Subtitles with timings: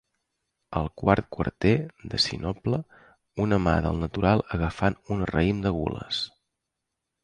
[0.79, 1.73] Al quart quarter,
[2.15, 2.81] de sinople,
[3.47, 6.29] una mà del natural agafant un raïm de gules.